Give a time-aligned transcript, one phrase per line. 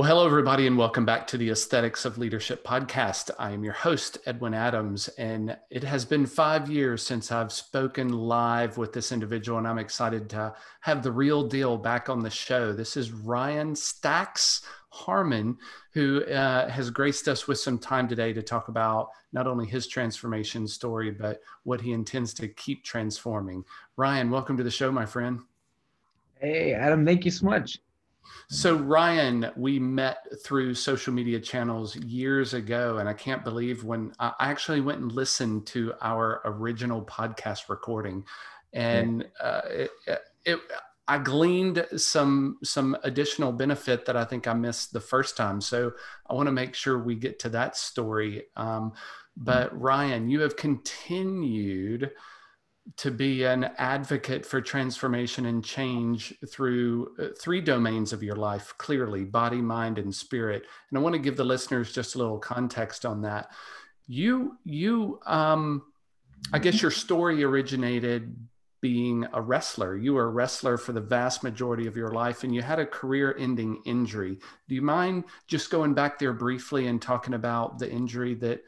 [0.00, 3.30] Well, hello, everybody, and welcome back to the Aesthetics of Leadership podcast.
[3.38, 8.08] I am your host, Edwin Adams, and it has been five years since I've spoken
[8.08, 12.30] live with this individual, and I'm excited to have the real deal back on the
[12.30, 12.72] show.
[12.72, 15.58] This is Ryan Stacks Harmon,
[15.92, 19.86] who uh, has graced us with some time today to talk about not only his
[19.86, 23.62] transformation story, but what he intends to keep transforming.
[23.98, 25.40] Ryan, welcome to the show, my friend.
[26.36, 27.80] Hey, Adam, thank you so much.
[28.48, 34.12] So, Ryan, we met through social media channels years ago, and I can't believe when
[34.18, 38.24] I actually went and listened to our original podcast recording,
[38.72, 39.90] and uh, it,
[40.44, 40.60] it,
[41.06, 45.60] I gleaned some some additional benefit that I think I missed the first time.
[45.60, 45.92] So,
[46.28, 48.46] I want to make sure we get to that story.
[48.56, 48.92] Um,
[49.36, 52.10] but Ryan, you have continued
[52.96, 58.74] to be an advocate for transformation and change through uh, three domains of your life
[58.78, 60.64] clearly body mind and spirit.
[60.88, 63.50] And i want to give the listeners just a little context on that.
[64.06, 65.82] You you um
[66.52, 68.34] i guess your story originated
[68.80, 69.94] being a wrestler.
[69.94, 72.86] You were a wrestler for the vast majority of your life and you had a
[72.86, 74.38] career ending injury.
[74.68, 78.64] Do you mind just going back there briefly and talking about the injury that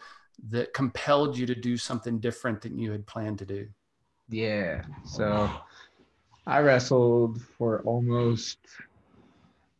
[0.50, 3.68] that compelled you to do something different than you had planned to do
[4.32, 4.82] yeah.
[5.04, 5.50] So
[6.46, 8.58] I wrestled for almost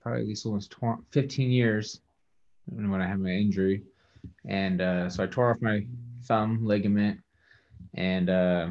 [0.02, 2.00] probably at least almost 20, 15 years
[2.66, 3.82] when I had my injury.
[4.46, 5.84] And uh, so I tore off my
[6.24, 7.20] thumb ligament
[7.94, 8.68] and uh,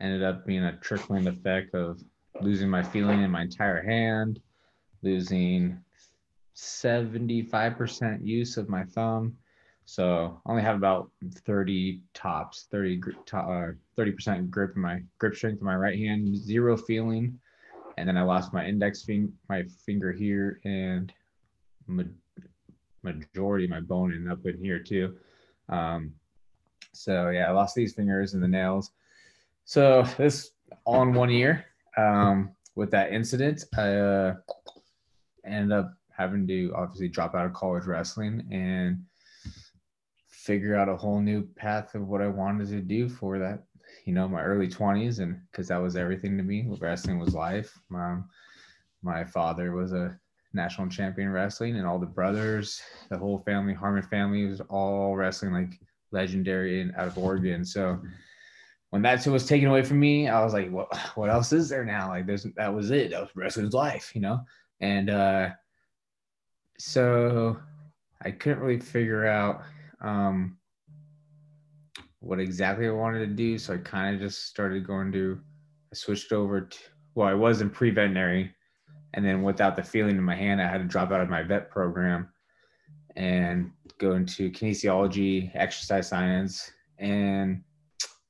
[0.00, 2.02] ended up being a trickling effect of
[2.40, 4.40] losing my feeling in my entire hand,
[5.02, 5.78] losing
[6.56, 9.36] 75% use of my thumb,
[9.84, 13.00] so I only have about 30 tops, 30
[13.32, 17.38] uh, 30% grip in my grip strength in my right hand, zero feeling,
[17.98, 21.12] and then I lost my index finger, my finger here, and
[21.86, 22.04] ma-
[23.02, 25.16] majority of my bone and up in here too.
[25.68, 26.14] Um,
[26.92, 28.92] so yeah, I lost these fingers and the nails.
[29.64, 30.52] So this
[30.84, 31.64] all in one year.
[31.96, 34.34] Um, with that incident, I uh,
[35.44, 39.04] ended up having to obviously drop out of college wrestling and
[40.42, 43.62] figure out a whole new path of what I wanted to do for that,
[44.04, 45.20] you know, my early 20s.
[45.20, 47.78] And because that was everything to me, wrestling was life.
[47.88, 48.18] My,
[49.02, 50.18] my father was a
[50.52, 55.52] national champion wrestling, and all the brothers, the whole family, Harmon family, was all wrestling
[55.52, 55.80] like
[56.10, 57.64] legendary and out of Oregon.
[57.64, 58.00] So
[58.90, 61.84] when that was taken away from me, I was like, what, what else is there
[61.84, 62.08] now?
[62.08, 63.12] Like, there's, that was it.
[63.12, 64.40] That was wrestling's life, you know?
[64.80, 65.50] And, uh,
[66.78, 67.56] so
[68.24, 69.62] I couldn't really figure out
[70.02, 70.58] um,
[72.20, 73.58] what exactly I wanted to do.
[73.58, 75.40] So I kind of just started going to,
[75.92, 76.78] I switched over to,
[77.14, 78.54] well, I was in pre veterinary.
[79.14, 81.42] And then without the feeling in my hand, I had to drop out of my
[81.42, 82.28] vet program
[83.16, 86.70] and go into kinesiology, exercise science.
[86.98, 87.62] And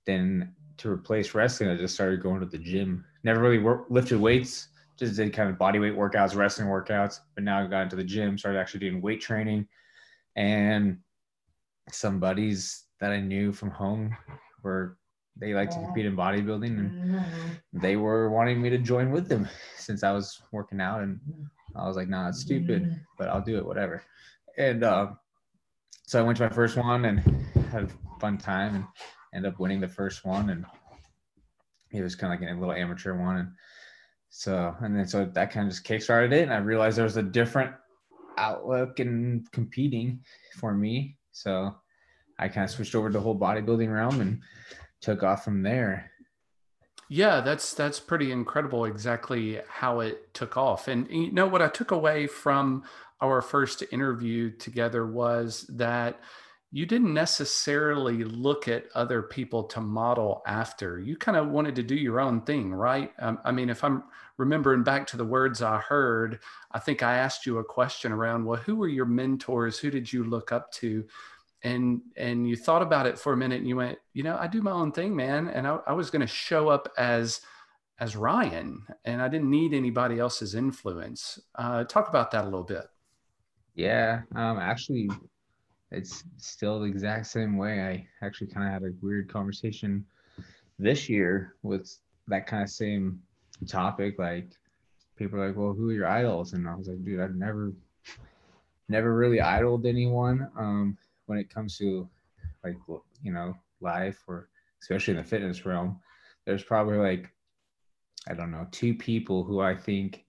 [0.07, 3.05] then to replace wrestling, I just started going to the gym.
[3.23, 4.69] Never really work, lifted weights,
[4.99, 7.21] just did kind of body weight workouts, wrestling workouts.
[7.37, 9.69] But now I got into the gym, started actually doing weight training.
[10.35, 10.99] And
[11.91, 14.17] some buddies that I knew from home
[14.63, 14.97] were
[15.37, 17.25] they like to compete in bodybuilding and
[17.73, 21.19] they were wanting me to join with them since I was working out and
[21.75, 24.03] I was like, nah, it's stupid, but I'll do it, whatever.
[24.59, 25.13] And uh,
[26.07, 27.21] so I went to my first one and
[27.71, 28.85] had a fun time and
[29.35, 30.67] ended up winning the first one and
[31.91, 33.49] it was kind of like a little amateur one and
[34.29, 37.17] so and then so that kind of just kickstarted it and I realized there was
[37.17, 37.73] a different
[38.39, 40.21] outlook in competing
[40.57, 41.75] for me so
[42.39, 44.41] I kind of switched over to the whole bodybuilding realm and
[45.01, 46.11] took off from there.
[47.09, 50.89] Yeah, that's that's pretty incredible exactly how it took off.
[50.89, 52.85] And you know what I took away from
[53.21, 56.21] our first interview together was that
[56.75, 60.99] you didn't necessarily look at other people to model after.
[60.99, 63.13] You kind of wanted to do your own thing, right?
[63.19, 64.05] Um, I mean, if I'm
[64.39, 66.41] remembering back to the words I heard,
[66.73, 69.79] I think I asked you a question around, well, who were your mentors?
[69.79, 71.05] Who did you look up to?
[71.65, 74.47] And and you thought about it for a minute and you went you know i
[74.47, 77.41] do my own thing man and i, I was going to show up as
[78.01, 81.39] as ryan and i didn't need anybody else's influence.
[81.55, 82.87] Uh, talk about that a little bit.
[83.75, 85.09] Yeah um actually
[85.93, 87.83] it's still the exact same way.
[87.83, 90.05] I actually kind of had a weird conversation
[90.79, 91.99] this year with
[92.29, 93.21] that kind of same
[93.69, 94.53] topic like
[95.17, 96.55] people are like well who are your idols?
[96.55, 97.73] And i was like dude i've never
[98.89, 100.51] never really idoled anyone.
[100.57, 100.97] Um
[101.33, 102.07] when it comes to
[102.63, 102.77] like
[103.23, 104.51] you know life or
[104.83, 105.99] especially in the fitness realm
[106.45, 107.31] there's probably like
[108.29, 110.27] i don't know two people who i think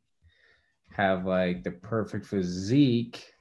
[0.93, 3.33] have like the perfect physique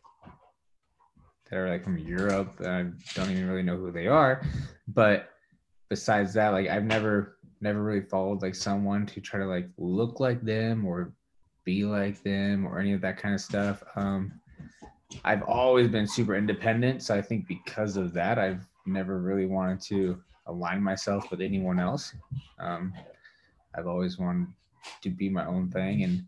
[1.52, 2.54] that are like from Europe.
[2.60, 4.42] I don't even really know who they are.
[4.88, 5.28] But
[5.90, 10.18] besides that, like I've never never really followed like someone to try to like look
[10.18, 11.12] like them or
[11.64, 13.84] be like them or any of that kind of stuff.
[13.96, 14.40] Um,
[15.24, 17.02] I've always been super independent.
[17.02, 21.78] So I think because of that, I've never really wanted to align myself with anyone
[21.78, 22.14] else.
[22.58, 22.92] Um,
[23.74, 24.48] I've always wanted
[25.02, 26.02] to be my own thing.
[26.02, 26.24] And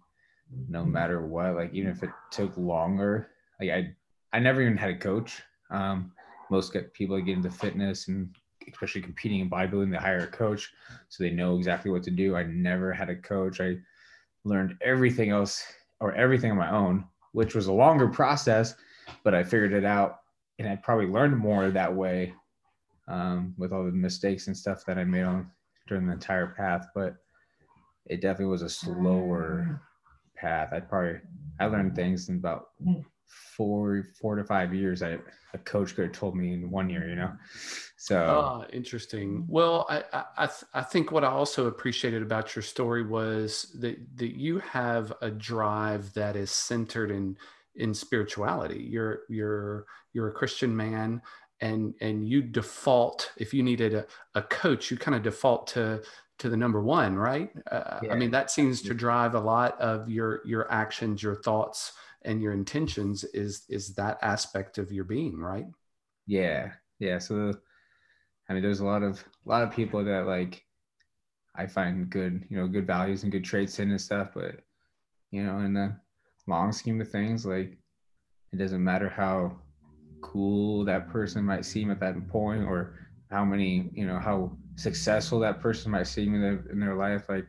[0.68, 3.94] no matter what, like even if it took longer, like I,
[4.32, 5.42] I never even had a coach.
[5.70, 6.12] Um,
[6.50, 8.34] most get people get into fitness and
[8.70, 10.72] especially competing in bodybuilding, they hire a coach
[11.08, 12.36] so they know exactly what to do.
[12.36, 13.60] I never had a coach.
[13.60, 13.76] I
[14.44, 15.64] learned everything else
[16.00, 17.04] or everything on my own,
[17.34, 18.74] which was a longer process,
[19.24, 20.20] but I figured it out
[20.58, 22.32] and I probably learned more that way
[23.08, 25.50] um, with all the mistakes and stuff that I made on
[25.88, 26.86] during the entire path.
[26.94, 27.16] But
[28.06, 29.82] it definitely was a slower
[30.36, 30.72] path.
[30.72, 31.20] I probably
[31.58, 32.68] I learned things in about
[33.56, 35.18] four four to five years I,
[35.52, 37.32] a coach could have told me in one year you know?
[37.96, 39.44] So oh, interesting.
[39.48, 44.36] Well I I, I think what i also appreciated about your story was that that
[44.36, 47.36] you have a drive that is centered in
[47.76, 48.82] in spirituality.
[48.82, 51.20] You're you're you're a christian man
[51.60, 56.02] and and you default if you needed a, a coach you kind of default to
[56.38, 57.50] to the number one right?
[57.70, 58.12] Uh, yeah.
[58.12, 61.92] i mean that seems to drive a lot of your your actions your thoughts
[62.24, 65.66] and your intentions is is that aspect of your being right?
[66.26, 67.18] Yeah yeah.
[67.18, 67.54] So
[68.48, 70.62] i mean there's a lot of a lot of people that like
[71.56, 74.60] i find good you know good values and good traits in and stuff but
[75.30, 75.94] you know in the
[76.46, 77.78] long scheme of things like
[78.52, 79.56] it doesn't matter how
[80.20, 82.94] cool that person might seem at that point or
[83.30, 87.28] how many you know how successful that person might seem in their, in their life
[87.28, 87.46] like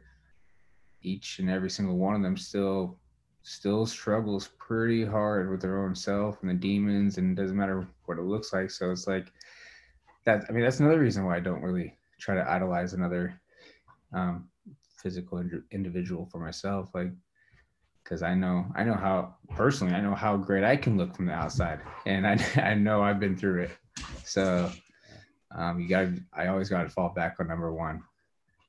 [1.01, 2.97] each and every single one of them still
[3.47, 7.87] still struggles pretty hard with their own self and the demons and it doesn't matter
[8.05, 8.71] what it looks like.
[8.71, 9.31] So it's like
[10.25, 13.39] that i mean that's another reason why i don't really try to idolize another
[14.13, 14.49] um,
[15.01, 17.11] physical ind- individual for myself like
[18.03, 21.25] because i know i know how personally i know how great i can look from
[21.25, 23.71] the outside and i, I know i've been through it.
[24.23, 24.71] So
[25.55, 28.01] um, you got i always got to fall back on number one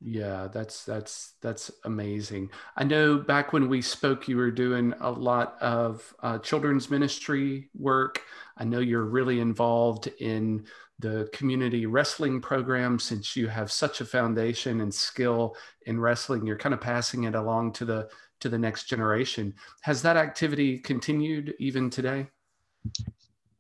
[0.01, 2.51] yeah, that's that's that's amazing.
[2.77, 7.71] I know back when we spoke, you were doing a lot of uh, children's ministry
[7.77, 8.23] work.
[8.59, 10.67] I know you're really involved in
[10.99, 15.57] the community wrestling program since you have such a foundation and skill
[15.87, 16.47] in wrestling.
[16.47, 18.09] You're kind of passing it along to the
[18.41, 19.55] to the next generation.
[19.81, 22.27] Has that activity continued even today?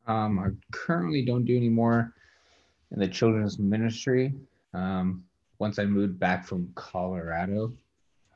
[0.06, 2.12] Um, I currently don't do any more
[2.92, 4.34] in the children's ministry.
[4.74, 5.24] Um,
[5.58, 7.72] once I moved back from Colorado,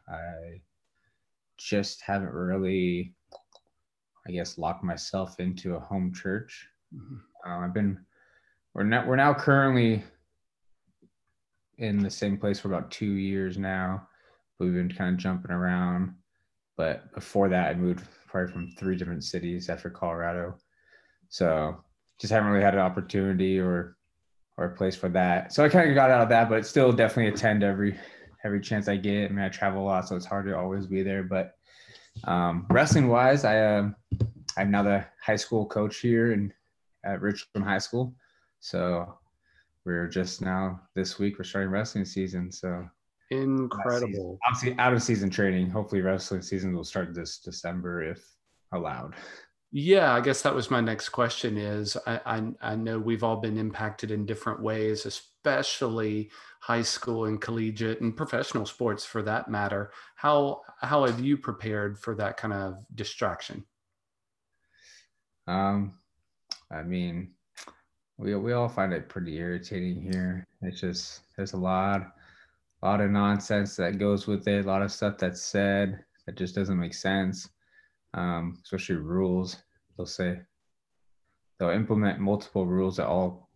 [0.08, 0.61] I
[1.56, 3.14] just haven't really,
[4.26, 6.67] I guess, locked myself into a home church.
[6.94, 7.50] Mm-hmm.
[7.50, 7.99] Um, I've been,
[8.75, 10.02] we're now we're now currently
[11.78, 14.06] in the same place for about two years now.
[14.58, 16.14] We've been kind of jumping around,
[16.76, 20.56] but before that, I moved probably from three different cities after Colorado,
[21.28, 21.82] so
[22.19, 23.96] just haven't really had an opportunity or
[24.61, 25.53] or a place for that.
[25.53, 27.99] So I kind of got out of that, but still definitely attend every
[28.44, 29.31] every chance I get.
[29.31, 31.23] I mean, I travel a lot, so it's hard to always be there.
[31.23, 31.55] But
[32.25, 33.96] um, wrestling wise, I um,
[34.58, 36.53] I'm now the high school coach here in
[37.05, 38.15] at Richland High School.
[38.61, 39.19] So
[39.87, 42.53] we're just now this week we're starting wrestling season.
[42.53, 42.87] So
[43.31, 44.39] incredible.
[44.46, 45.70] Obviously, out of season training.
[45.70, 48.23] Hopefully, wrestling season will start this December if
[48.73, 49.15] allowed.
[49.72, 51.56] Yeah, I guess that was my next question.
[51.56, 57.27] Is I, I, I know we've all been impacted in different ways, especially high school
[57.27, 59.93] and collegiate and professional sports for that matter.
[60.17, 63.65] How how have you prepared for that kind of distraction?
[65.46, 65.94] Um,
[66.72, 67.31] I mean,
[68.19, 70.48] we we all find it pretty irritating here.
[70.62, 72.12] It's just there's a lot,
[72.82, 74.65] a lot of nonsense that goes with it.
[74.65, 77.48] A lot of stuff that's said that just doesn't make sense
[78.14, 79.56] um, especially rules.
[79.96, 80.40] They'll say
[81.58, 83.50] they'll implement multiple rules that all,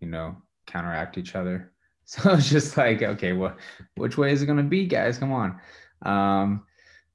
[0.00, 0.36] you know,
[0.66, 1.72] counteract each other.
[2.06, 3.56] So it's just like, okay, well,
[3.94, 5.16] which way is it gonna be, guys?
[5.16, 5.60] Come on.
[6.02, 6.66] Um,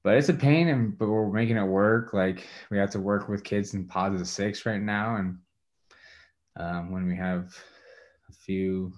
[0.05, 2.13] but it's a pain, and but we're making it work.
[2.13, 5.37] Like we have to work with kids in positive six right now, and
[6.57, 7.53] um, when we have
[8.29, 8.93] a few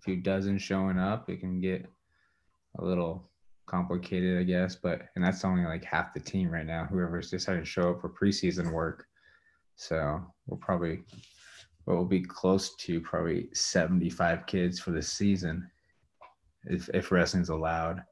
[0.00, 1.86] few dozen showing up, it can get
[2.78, 3.30] a little
[3.68, 4.76] complicated, I guess.
[4.76, 6.86] But and that's only like half the team right now.
[6.86, 9.06] Whoever's decided to show up for preseason work.
[9.76, 11.02] So we'll probably
[11.86, 15.70] we will be close to probably 75 kids for the season
[16.64, 18.02] if if wrestling's allowed.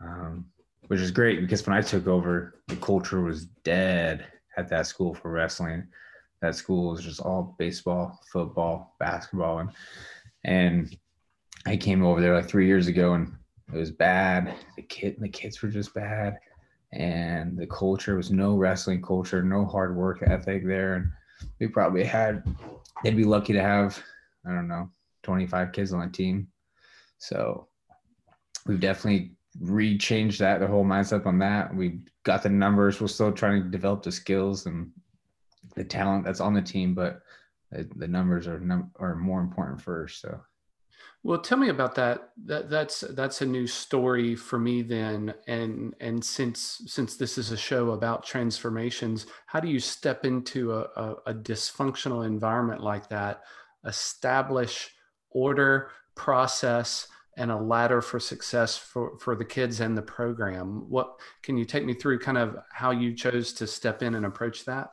[0.00, 0.46] Um,
[0.88, 4.26] which is great because when I took over, the culture was dead
[4.56, 5.86] at that school for wrestling.
[6.42, 9.70] That school was just all baseball, football, basketball, and
[10.44, 10.96] and
[11.66, 13.34] I came over there like three years ago, and
[13.72, 14.54] it was bad.
[14.76, 16.38] The kid, and the kids were just bad,
[16.92, 21.10] and the culture was no wrestling culture, no hard work ethic there, and
[21.58, 22.44] we probably had.
[23.02, 24.00] They'd be lucky to have,
[24.46, 24.88] I don't know,
[25.24, 26.48] 25 kids on the team.
[27.18, 27.68] So
[28.66, 31.74] we've definitely re-changed that, the whole mindset on that.
[31.74, 33.00] We got the numbers.
[33.00, 34.90] We're still trying to develop the skills and
[35.74, 37.22] the talent that's on the team, but
[37.70, 40.20] the, the numbers are num- are more important first.
[40.20, 40.40] So.
[41.24, 42.32] Well, tell me about that.
[42.44, 45.32] That that's that's a new story for me then.
[45.48, 50.74] And and since since this is a show about transformations, how do you step into
[50.74, 53.42] a, a, a dysfunctional environment like that,
[53.86, 54.90] establish
[55.30, 60.88] order, process, and a ladder for success for, for the kids and the program.
[60.88, 64.26] What can you take me through kind of how you chose to step in and
[64.26, 64.90] approach that?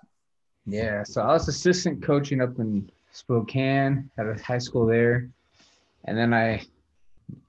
[0.65, 5.29] Yeah, so I was assistant coaching up in Spokane at a high school there,
[6.05, 6.62] and then I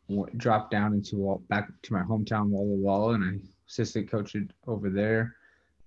[0.09, 4.91] w- dropped down into back to my hometown Walla Walla, and I assistant coached over
[4.91, 5.37] there,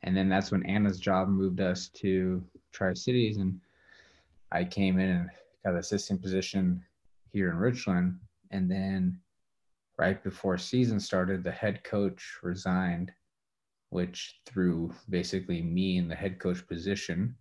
[0.03, 3.59] and then that's when Anna's job moved us to Tri Cities, and
[4.51, 5.29] I came in and
[5.63, 6.83] got an assistant position
[7.31, 8.19] here in Richland.
[8.51, 9.19] And then
[9.97, 13.11] right before season started, the head coach resigned,
[13.89, 17.35] which threw basically me in the head coach position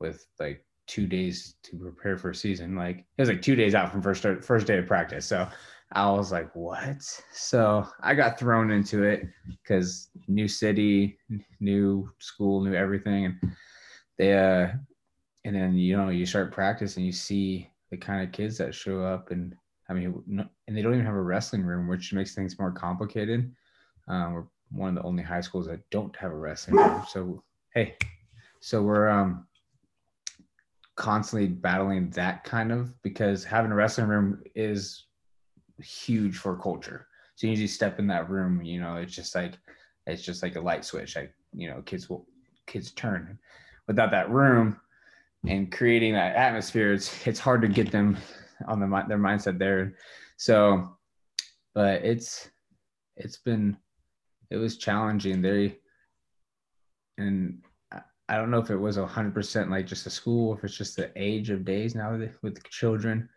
[0.00, 2.76] with like two days to prepare for a season.
[2.76, 5.26] Like it was like two days out from first start, first day of practice.
[5.26, 5.48] So
[5.92, 7.02] I was like, what?
[7.32, 9.26] So I got thrown into it
[9.62, 11.18] because new city,
[11.60, 13.26] new school, new everything.
[13.26, 13.52] And
[14.18, 14.68] they, uh,
[15.44, 18.74] and then, you know, you start practice and you see the kind of kids that
[18.74, 19.54] show up and
[19.88, 23.52] I mean, and they don't even have a wrestling room, which makes things more complicated.
[24.08, 27.02] Um, we're one of the only high schools that don't have a wrestling room.
[27.08, 27.42] So
[27.74, 27.96] hey,
[28.60, 29.46] so we're um,
[30.96, 35.06] constantly battling that kind of because having a wrestling room is
[35.82, 37.06] huge for culture.
[37.36, 39.54] So you step in that room, you know, it's just like
[40.06, 41.16] it's just like a light switch.
[41.16, 42.26] Like you know, kids will
[42.66, 43.38] kids turn.
[43.86, 44.80] Without that room
[45.46, 48.16] and creating that atmosphere, it's it's hard to get them
[48.68, 49.94] on the their mindset there.
[50.36, 50.96] So,
[51.74, 52.50] but it's
[53.16, 53.76] it's been
[54.50, 55.42] it was challenging.
[55.42, 55.78] They
[57.18, 57.62] and
[58.28, 60.96] I don't know if it was hundred percent like just a school, if it's just
[60.96, 63.28] the age of days now with children,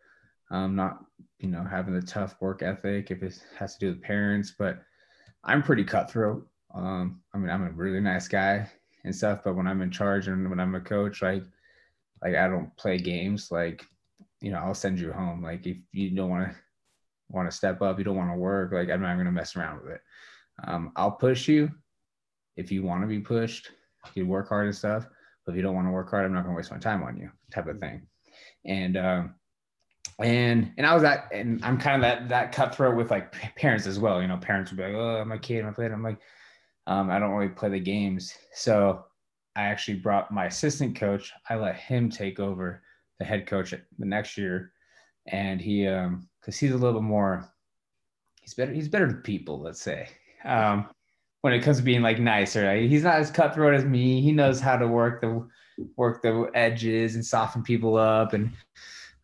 [0.52, 1.04] um, not
[1.40, 3.12] you know having the tough work ethic.
[3.12, 4.80] If it has to do with parents, but
[5.44, 6.48] I'm pretty cutthroat.
[6.74, 8.70] Um, I mean, I'm a really nice guy
[9.04, 11.44] and stuff, but when I'm in charge and when I'm a coach, like
[12.24, 13.52] like I don't play games.
[13.52, 13.86] Like
[14.42, 15.42] you know, I'll send you home.
[15.44, 16.56] Like if you don't want to
[17.30, 19.56] want to step up, you don't want to work, like I'm not going to mess
[19.56, 20.02] around with it.
[20.64, 21.70] Um, I'll push you
[22.56, 23.72] if you want to be pushed.
[24.16, 25.08] You work hard and stuff.
[25.46, 27.04] But if you don't want to work hard, I'm not going to waste my time
[27.04, 28.02] on you, type of thing.
[28.66, 29.36] And um,
[30.20, 33.88] and and I was that, and I'm kind of that that cutthroat with like parents
[33.88, 34.22] as well.
[34.22, 36.20] You know, parents would be like, "Oh, my kid, my kid." I'm like,
[36.88, 39.06] um, I don't really play the games, so
[39.56, 41.32] I actually brought my assistant coach.
[41.50, 42.84] I let him take over
[43.20, 44.74] the head coach the next year,
[45.28, 47.52] and he um because he's a little bit more
[48.42, 50.08] he's better he's better to people let's say
[50.46, 50.88] um
[51.48, 54.60] when it comes to being like nicer he's not as cutthroat as me he knows
[54.60, 55.48] how to work the
[55.96, 58.52] work the edges and soften people up and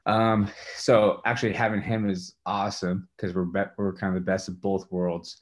[0.06, 4.48] um so actually having him is awesome because we're be- we're kind of the best
[4.48, 5.42] of both worlds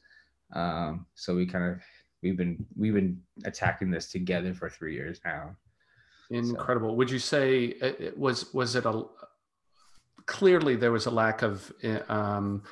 [0.54, 1.80] um so we kind of
[2.24, 5.56] we've been we've been attacking this together for three years now
[6.32, 6.92] Incredible.
[6.92, 6.94] So.
[6.94, 9.04] Would you say it was was it a
[10.26, 11.72] clearly there was a lack of
[12.08, 12.64] um,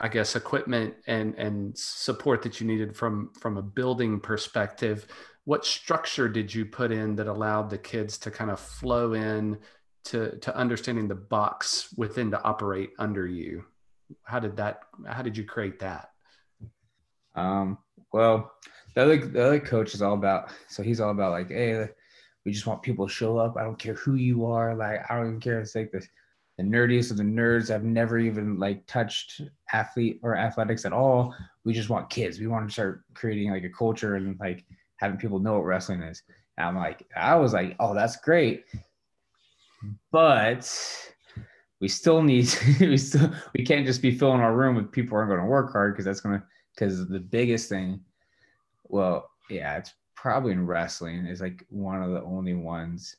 [0.00, 5.06] I guess equipment and and support that you needed from from a building perspective.
[5.44, 9.58] What structure did you put in that allowed the kids to kind of flow in
[10.04, 13.64] to to understanding the box within to operate under you?
[14.22, 14.82] How did that?
[15.06, 16.10] How did you create that?
[17.34, 17.78] Um,
[18.12, 18.52] well,
[18.94, 20.50] the other the other coach is all about.
[20.68, 21.88] So he's all about like, hey,
[22.44, 23.56] we just want people to show up.
[23.56, 24.74] I don't care who you are.
[24.74, 25.60] Like, I don't even care.
[25.60, 26.06] It's like the,
[26.58, 29.40] the nerdiest of the nerds have never even like touched
[29.72, 31.34] athlete or athletics at all.
[31.64, 32.40] We just want kids.
[32.40, 34.64] We want to start creating like a culture and like
[34.96, 36.22] having people know what wrestling is.
[36.56, 38.64] And I'm like, I was like, oh, that's great.
[40.10, 40.68] But
[41.80, 45.16] we still need we still we can't just be filling our room with people who
[45.16, 46.42] aren't going to work hard because that's gonna
[46.74, 48.00] because the biggest thing
[48.88, 53.14] well yeah it's probably in wrestling is like one of the only ones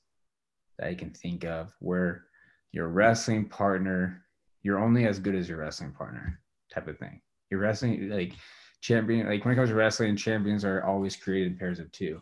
[0.77, 2.25] that I can think of where
[2.71, 4.23] your wrestling partner,
[4.63, 6.39] you're only as good as your wrestling partner
[6.73, 7.21] type of thing.
[7.49, 8.33] Your wrestling, like
[8.81, 12.21] champion like when it comes to wrestling, champions are always created in pairs of two.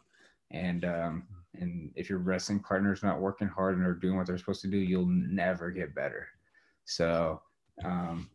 [0.52, 1.24] And um
[1.56, 4.70] and if your wrestling partner's not working hard and are doing what they're supposed to
[4.70, 6.28] do, you'll never get better.
[6.86, 7.42] So
[7.84, 8.30] um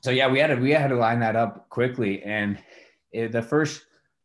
[0.00, 2.22] so yeah, we had to we had to line that up quickly.
[2.22, 2.58] And
[3.12, 3.82] it, the first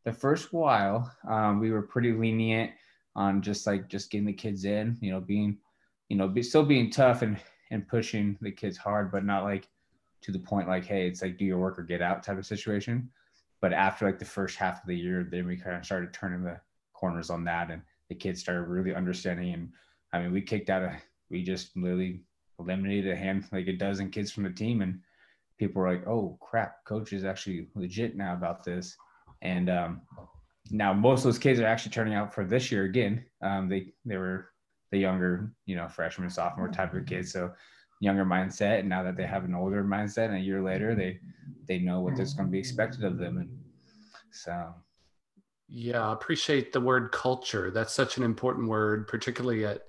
[0.08, 2.72] the first while, um, we were pretty lenient
[3.18, 5.58] on just like just getting the kids in, you know, being,
[6.10, 7.38] you know, be, still being tough and
[7.70, 9.68] and pushing the kids hard, but not like
[10.22, 12.46] to the point like, hey, it's like do your work or get out type of
[12.46, 13.10] situation.
[13.62, 16.44] But after like the first half of the year, then we kind of started turning
[16.44, 16.60] the
[16.94, 19.54] corners on that, and the kids started really understanding.
[19.54, 19.70] And
[20.14, 20.96] I mean, we kicked out a,
[21.30, 22.22] we just literally
[22.60, 25.00] eliminated a hand like a dozen kids from the team, and
[25.58, 28.96] people were like, "Oh crap, coach is actually legit now about this."
[29.42, 30.02] And um,
[30.72, 33.26] now most of those kids are actually turning out for this year again.
[33.42, 34.50] Um, they they were
[34.92, 37.32] the younger, you know, freshman, sophomore type of kids.
[37.32, 37.52] So
[38.00, 38.80] younger mindset.
[38.80, 41.20] And now that they have an older mindset and a year later, they
[41.68, 43.38] they know what is going to be expected of them.
[43.38, 43.50] And
[44.32, 44.74] so
[45.68, 47.72] yeah, I appreciate the word culture.
[47.72, 49.82] That's such an important word, particularly at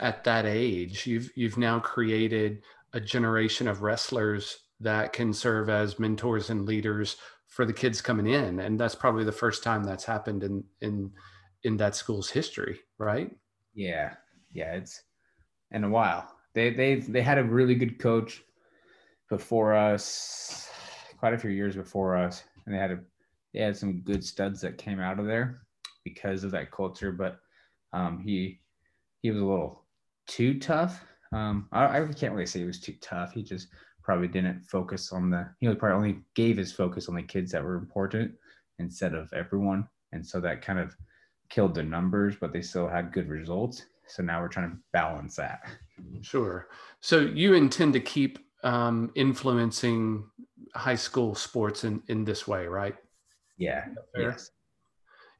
[0.00, 1.06] at that age.
[1.06, 2.62] You've you've now created
[2.92, 7.16] a generation of wrestlers that can serve as mentors and leaders
[7.48, 11.10] for the kids coming in and that's probably the first time that's happened in in
[11.62, 13.30] in that school's history right
[13.74, 14.14] yeah
[14.56, 15.02] yeah it's
[15.70, 16.32] in a while.
[16.54, 18.42] They they they had a really good coach
[19.28, 20.68] before us
[21.18, 23.00] quite a few years before us and they had a
[23.52, 25.62] they had some good studs that came out of there
[26.04, 27.40] because of that culture but
[27.92, 28.60] um he
[29.22, 29.84] he was a little
[30.26, 31.04] too tough.
[31.32, 33.32] Um I, I can't really say he was too tough.
[33.32, 33.68] He just
[34.02, 37.64] probably didn't focus on the he probably only gave his focus on the kids that
[37.64, 38.32] were important
[38.78, 40.94] instead of everyone and so that kind of
[41.50, 45.36] killed the numbers but they still had good results so now we're trying to balance
[45.36, 45.60] that.
[46.22, 46.68] Sure.
[47.00, 50.24] So you intend to keep um, influencing
[50.74, 52.96] high school sports in in this way right?
[53.56, 53.86] Yeah.
[54.16, 54.50] Yes.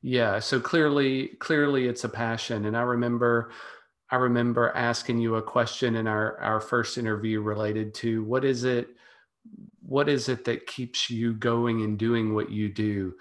[0.02, 0.38] Yeah.
[0.38, 2.66] So clearly clearly it's a passion.
[2.66, 3.52] And i remember
[4.10, 8.64] I remember asking you a question in our, our first interview related to what is
[8.64, 8.88] it
[9.80, 13.14] what is it that keeps you going and doing what you do?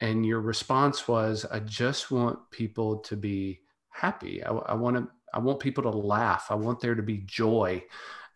[0.00, 3.60] And your response was, I just want people to be
[3.96, 4.44] happy.
[4.44, 6.46] I, I want to I want people to laugh.
[6.50, 7.84] I want there to be joy.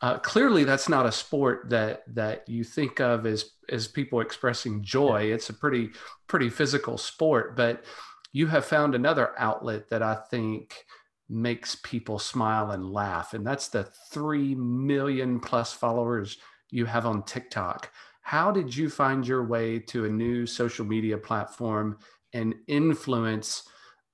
[0.02, 4.82] Uh, clearly, that's not a sport that that you think of as as people expressing
[4.82, 5.24] joy.
[5.32, 5.90] It's a pretty
[6.26, 7.84] pretty physical sport, but
[8.32, 10.84] you have found another outlet that I think
[11.28, 13.34] makes people smile and laugh.
[13.34, 16.38] And that's the 3 million plus followers
[16.70, 17.92] you have on TikTok.
[18.22, 21.98] How did you find your way to a new social media platform
[22.32, 23.64] and influence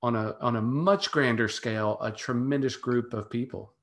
[0.03, 3.73] on a on a much grander scale a tremendous group of people?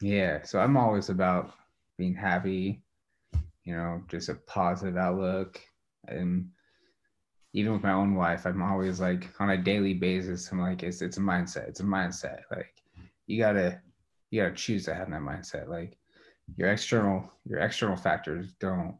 [0.00, 1.52] Yeah, so I'm always about
[1.98, 2.82] being happy,
[3.64, 5.60] you know, just a positive outlook
[6.08, 6.48] and
[7.52, 11.02] even with my own wife, I'm always like on a daily basis, I'm like, it's
[11.02, 11.68] it's a mindset.
[11.68, 12.42] It's a mindset.
[12.50, 12.74] Like
[13.26, 13.80] you gotta
[14.30, 15.68] you gotta choose to have that mindset.
[15.68, 15.98] Like
[16.56, 18.96] your external your external factors don't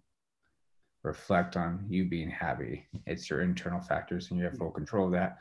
[1.02, 2.86] reflect on you being happy.
[3.06, 5.38] It's your internal factors and you have full control of that.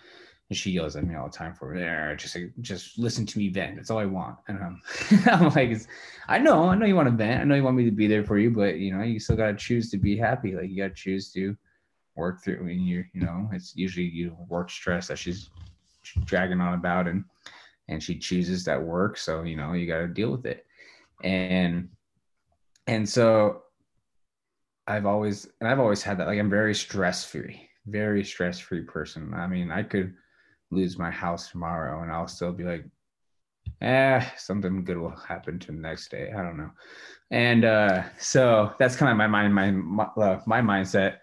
[0.50, 2.16] And she yells at me all the time for there.
[2.16, 3.76] Just like, just listen to me vent.
[3.76, 4.38] That's all I want.
[4.48, 4.82] And I'm,
[5.28, 5.80] I'm like,
[6.28, 7.42] I know, I know you want to vent.
[7.42, 9.36] I know you want me to be there for you, but you know, you still
[9.36, 10.56] gotta choose to be happy.
[10.56, 11.56] Like you gotta choose to
[12.20, 15.50] work through and you you know it's usually you work stress that she's
[16.26, 17.24] dragging on about and
[17.88, 20.66] and she chooses that work so you know you got to deal with it
[21.24, 21.88] and
[22.88, 23.64] and so
[24.88, 28.82] i've always and i've always had that like i'm very stress free very stress free
[28.82, 30.14] person i mean i could
[30.72, 32.86] lose my house tomorrow and i'll still be like
[33.82, 36.72] eh something good will happen to the next day i don't know
[37.32, 41.18] and uh so that's kind of my mind my my, uh, my mindset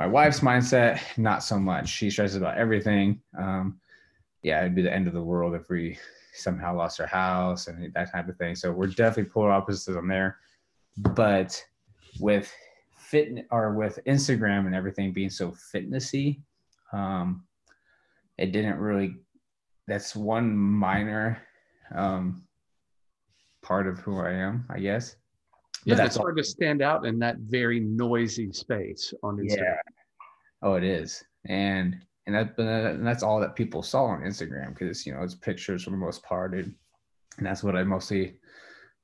[0.00, 1.86] my wife's mindset, not so much.
[1.86, 3.20] She stresses about everything.
[3.38, 3.78] Um,
[4.42, 5.98] yeah, it'd be the end of the world if we
[6.32, 8.54] somehow lost our house and that type of thing.
[8.54, 10.38] So we're definitely polar opposites on there.
[10.96, 11.62] But
[12.18, 12.50] with
[12.96, 16.40] fit or with Instagram and everything being so fitnessy,
[16.94, 17.44] um,
[18.40, 19.16] it didn't really.
[19.86, 21.42] That's one minor
[21.94, 22.44] um,
[23.62, 25.16] part of who I am, I guess
[25.84, 29.58] yeah, that's hard to stand out in that very noisy space on Instagram.
[29.58, 29.76] Yeah.
[30.62, 35.06] Oh, it is, and and that and that's all that people saw on Instagram because
[35.06, 36.74] you know it's pictures for the most part, and,
[37.38, 38.38] and that's what I mostly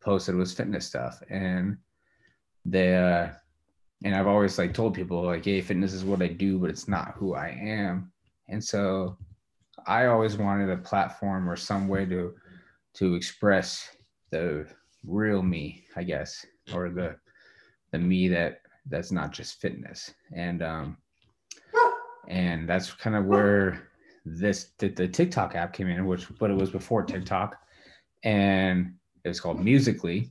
[0.02, 1.78] posted was fitness stuff, and
[2.66, 3.28] they uh,
[4.04, 6.88] and I've always like told people like, hey, fitness is what I do, but it's
[6.88, 8.12] not who I am,
[8.48, 9.16] and so
[9.86, 12.34] I always wanted a platform or some way to
[12.94, 13.96] to express
[14.30, 14.66] the
[15.04, 16.44] real me, I guess,
[16.74, 17.16] or the
[17.92, 20.12] the me that that's not just fitness.
[20.32, 20.96] And um,
[22.28, 23.88] and that's kind of where
[24.24, 27.56] this the, the TikTok app came in, which but it was before TikTok,
[28.24, 28.94] and
[29.24, 30.30] it was called Musical.ly,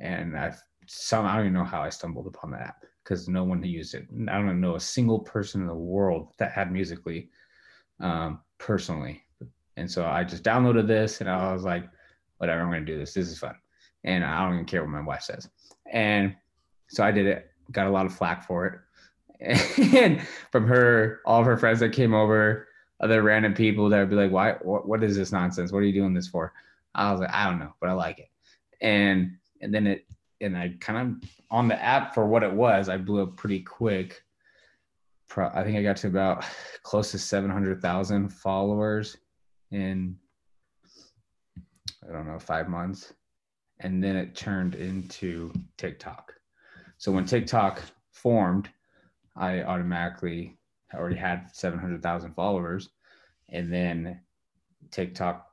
[0.00, 0.54] and I
[0.86, 3.94] some I don't even know how I stumbled upon that app because no one used
[3.94, 4.06] it.
[4.28, 7.28] I don't know a single person in the world that had Musical.ly
[8.00, 9.22] um, personally,
[9.76, 11.84] and so I just downloaded this and I was like,
[12.38, 13.14] whatever, I'm gonna do this.
[13.14, 13.54] This is fun,
[14.04, 15.48] and I don't even care what my wife says.
[15.90, 16.34] And
[16.88, 17.50] so I did it.
[17.72, 18.80] Got a lot of flack for it,
[19.96, 22.68] and from her, all of her friends that came over
[23.00, 25.72] other random people that would be like, why, what, what is this nonsense?
[25.72, 26.52] What are you doing this for?
[26.94, 28.30] I was like, I don't know, but I like it.
[28.80, 30.06] And, and then it,
[30.40, 33.60] and I kind of on the app for what it was, I blew up pretty
[33.60, 34.23] quick.
[35.28, 36.44] Pro, I think I got to about
[36.82, 39.16] close to 700,000 followers
[39.70, 40.16] in,
[42.08, 43.12] I don't know, five months.
[43.80, 46.32] And then it turned into TikTok.
[46.98, 47.82] So when TikTok
[48.12, 48.68] formed,
[49.36, 50.56] I automatically
[50.94, 52.90] already had 700,000 followers.
[53.50, 54.20] And then
[54.90, 55.46] TikTok,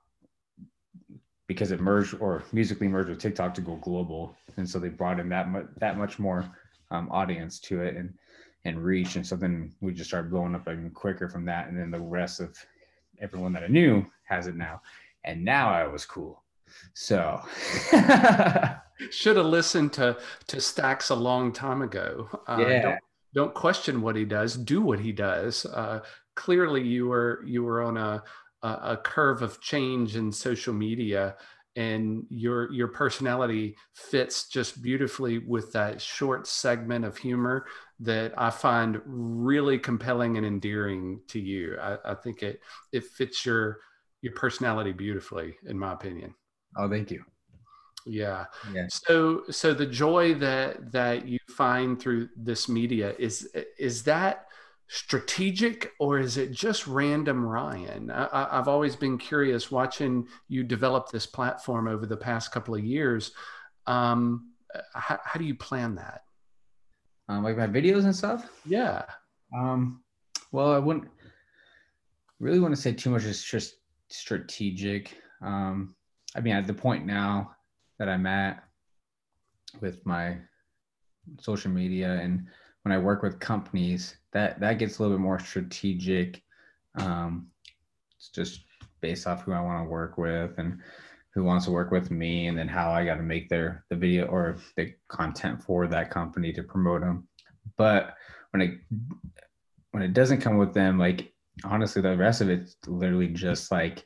[1.48, 4.36] because it merged or Musical.ly merged with TikTok to go global.
[4.58, 6.46] And so they brought in that much, that much more
[6.92, 8.14] um, audience to it and,
[8.66, 9.16] and reach.
[9.16, 11.68] And so then we just started blowing up even quicker from that.
[11.68, 12.58] And then the rest of
[13.20, 14.82] everyone that I knew has it now.
[15.24, 16.44] And now I was cool.
[16.94, 17.42] So
[19.12, 22.30] should have listened to to Stacks a long time ago.
[22.48, 22.98] Uh, yeah
[23.34, 26.02] don't question what he does do what he does uh,
[26.36, 28.24] clearly you were you were on a
[28.64, 31.36] a curve of change in social media
[31.76, 37.66] and your your personality fits just beautifully with that short segment of humor
[38.02, 41.78] that I find really compelling and endearing to you.
[41.80, 42.62] I, I think it
[42.92, 43.80] it fits your
[44.22, 46.34] your personality beautifully, in my opinion.
[46.78, 47.24] Oh, thank you.
[48.06, 48.46] Yeah.
[48.74, 48.88] yeah.
[48.90, 54.48] So so the joy that that you find through this media is is that
[54.88, 58.12] strategic or is it just random Ryan?
[58.12, 62.84] I, have always been curious watching you develop this platform over the past couple of
[62.84, 63.32] years.
[63.88, 64.52] Um,
[64.94, 66.24] how, how do you plan that?
[67.32, 68.50] Um, like my videos and stuff?
[68.66, 69.06] Yeah.
[69.56, 70.04] Um,
[70.52, 71.08] well, I wouldn't
[72.40, 73.24] really want to say too much.
[73.24, 73.76] It's just
[74.10, 75.16] strategic.
[75.42, 75.96] Um,
[76.36, 77.56] I mean, at the point now,
[78.00, 78.64] that I'm at
[79.80, 80.38] with my
[81.40, 82.48] social media and
[82.82, 86.42] when I work with companies, that that gets a little bit more strategic.
[86.96, 87.48] Um,
[88.18, 88.66] it's just
[89.00, 90.80] based off who I want to work with and
[91.34, 93.96] who wants to work with me, and then how I got to make their the
[93.96, 97.28] video or the content for that company to promote them.
[97.78, 98.16] But
[98.52, 98.80] when it
[99.92, 104.06] when it doesn't come with them, like honestly, the rest of it's literally just like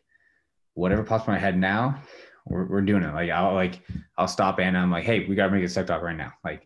[0.73, 2.01] whatever pops in my head now
[2.45, 3.13] we're, we're doing it.
[3.13, 3.81] Like I'll like
[4.17, 6.33] I'll stop and I'm like, hey, we gotta make a TikTok right now.
[6.43, 6.65] Like,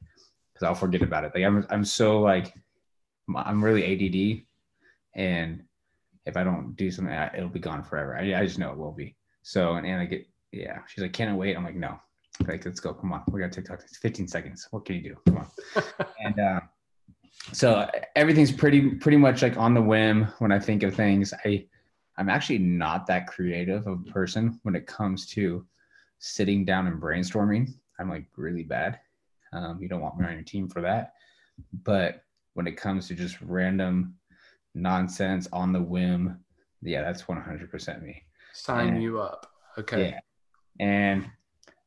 [0.54, 1.32] because I'll forget about it.
[1.34, 2.54] Like I'm I'm so like
[3.34, 4.44] I'm really ADD,
[5.16, 5.64] and
[6.26, 8.18] if I don't do something, it'll be gone forever.
[8.18, 9.16] I, I just know it will be.
[9.42, 11.56] So and Anna get yeah, she's like, can I wait?
[11.56, 12.00] I'm like, no.
[12.48, 12.94] Like, let's go.
[12.94, 13.82] Come on, we got TikTok.
[13.84, 14.68] It's 15 seconds.
[14.72, 15.18] What can you do?
[15.26, 15.86] Come on.
[16.24, 16.60] and uh,
[17.52, 21.34] so everything's pretty pretty much like on the whim when I think of things.
[21.46, 21.66] I
[22.18, 25.66] I'm actually not that creative of a person when it comes to
[26.20, 27.74] sitting down and brainstorming.
[28.00, 29.00] I'm like really bad.
[29.54, 31.14] Um, you don't want me on your team for that.
[31.84, 34.16] But when it comes to just random
[34.76, 36.40] nonsense on the whim,
[36.82, 38.24] yeah, that's 100% me.
[38.54, 39.52] Sign and, you up.
[39.78, 40.10] Okay.
[40.10, 40.20] Yeah.
[40.80, 41.30] And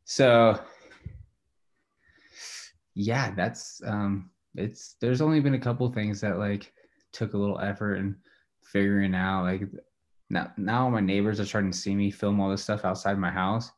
[0.04, 0.60] so,
[2.94, 6.72] yeah, that's, um, it's, there's only been a couple things that like
[7.12, 8.16] took a little effort and
[8.62, 9.62] figuring out like
[10.30, 13.30] now now my neighbors are starting to see me film all this stuff outside my
[13.30, 13.70] house.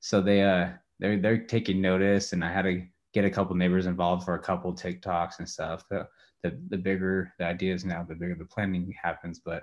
[0.00, 2.82] So they uh they're they're taking notice and i had to
[3.14, 5.84] get a couple neighbors involved for a couple tiktoks and stuff.
[5.90, 6.06] The
[6.42, 9.62] the, the bigger the ideas now the bigger the planning happens but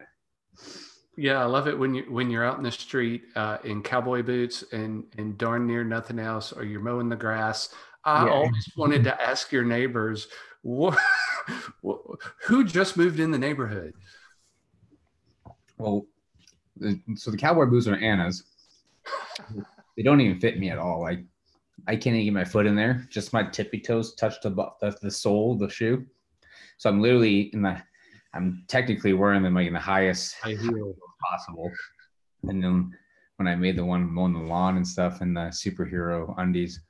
[1.19, 4.21] yeah i love it when you when you're out in the street uh, in cowboy
[4.23, 7.69] boots and and darn near nothing else or you're mowing the grass
[8.05, 8.31] i yeah.
[8.31, 10.27] always wanted to ask your neighbors
[10.61, 10.97] what,
[12.45, 13.93] who just moved in the neighborhood
[15.77, 16.05] well
[17.15, 18.43] so the cowboy boots are Anna's.
[19.97, 21.01] they don't even fit me at all.
[21.01, 21.23] Like
[21.87, 23.07] I can't even get my foot in there.
[23.09, 26.05] Just my tippy toes touch the the, the sole of the shoe.
[26.77, 27.81] So I'm literally in the.
[28.33, 31.71] I'm technically wearing them like in the highest high heel possible.
[32.43, 32.91] And then
[33.37, 36.81] when I made the one mowing the lawn and stuff in the superhero undies,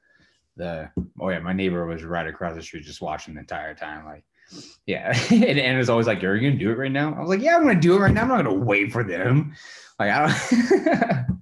[0.55, 0.89] the
[1.19, 4.05] oh yeah, my neighbor was right across the street just watching the entire time.
[4.05, 4.23] Like
[4.85, 5.17] yeah.
[5.31, 7.13] and Anna's always like, Are you gonna do it right now?
[7.13, 8.23] I was like, Yeah, I'm gonna do it right now.
[8.23, 9.55] I'm not gonna wait for them.
[9.97, 11.39] Like I don't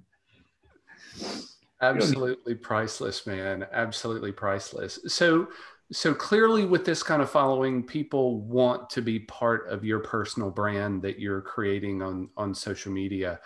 [1.80, 3.66] absolutely priceless, man.
[3.72, 4.98] Absolutely priceless.
[5.06, 5.48] So
[5.90, 10.50] so clearly with this kind of following people want to be part of your personal
[10.50, 13.40] brand that you're creating on on social media.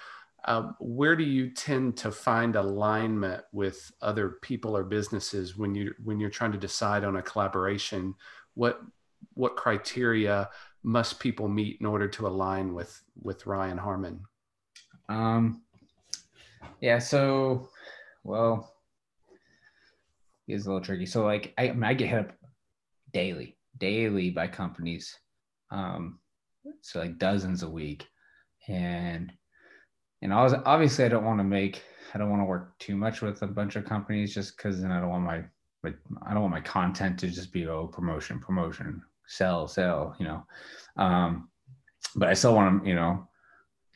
[0.45, 5.95] Uh, where do you tend to find alignment with other people or businesses when you
[6.03, 8.15] when you're trying to decide on a collaboration?
[8.55, 8.81] What
[9.35, 10.51] what criteria
[10.83, 14.25] must people meet in order to align with with ryan harmon?
[15.09, 15.63] Um
[16.81, 17.69] yeah so
[18.25, 18.75] well
[20.53, 21.07] it's a little tricky.
[21.07, 22.33] So like i, I, mean, I get hit up
[23.13, 25.19] daily daily by companies
[25.71, 26.19] um
[26.81, 28.07] so like dozens a week.
[28.69, 29.33] And
[30.21, 31.83] and I was obviously I don't want to make
[32.15, 34.93] I don't want to work too much with a bunch of companies just because then
[34.93, 35.43] I don't want my
[35.83, 40.27] like I don't want my content to just be oh promotion promotion sell sell you
[40.27, 40.47] know?
[40.97, 41.49] Um
[42.15, 43.27] but I still want to you know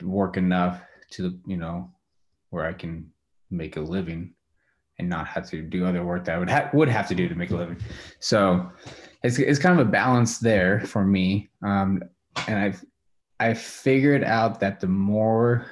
[0.03, 1.91] work enough to you know
[2.51, 3.11] where I can
[3.51, 4.35] make a living
[4.99, 7.29] and not have to do other work that I would ha- would have to do
[7.29, 7.79] to make a living
[8.19, 8.71] so
[9.23, 12.03] it's, it's kind of a balance there for me um
[12.49, 12.85] and I've
[13.39, 15.67] I figured out that the more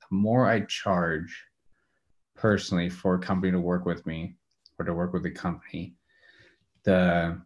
[0.00, 1.44] the more I charge
[2.36, 4.36] personally for a company to work with me
[4.78, 5.94] or to work with a company,
[6.84, 7.40] the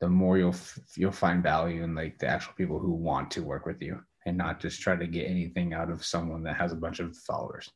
[0.00, 0.56] the more you'll
[0.96, 4.36] you'll find value in like the actual people who want to work with you and
[4.36, 7.70] not just try to get anything out of someone that has a bunch of followers.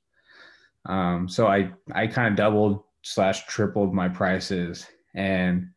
[0.86, 5.68] Um, so I I kind of doubled slash tripled my prices and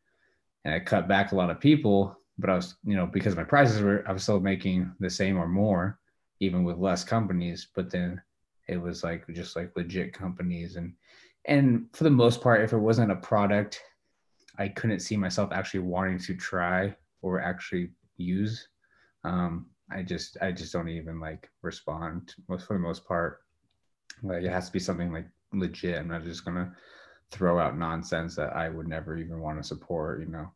[0.66, 3.44] and I cut back a lot of people, but I was you know because my
[3.44, 6.00] prices were I was still making the same or more
[6.40, 8.22] even with less companies but then
[8.68, 10.76] it was like just like legit companies.
[10.76, 10.94] And
[11.46, 13.82] and for the most part if it wasn't a product
[14.58, 18.68] i couldn't see myself actually wanting to try or actually use.
[19.24, 23.40] Um i just i just don't even like respond most for the most part
[24.24, 26.74] like it has to be something like legit i'm not just gonna
[27.32, 30.52] throw out nonsense that i would never even want to support you know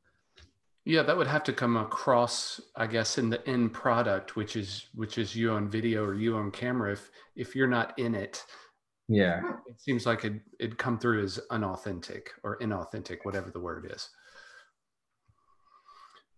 [0.83, 4.87] yeah, that would have to come across, I guess, in the end product, which is
[4.95, 6.93] which is you on video or you on camera.
[6.93, 8.43] If if you're not in it,
[9.07, 13.91] yeah, it seems like it it'd come through as unauthentic or inauthentic, whatever the word
[13.93, 14.09] is.